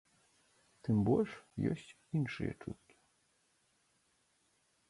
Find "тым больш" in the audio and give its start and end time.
0.87-1.31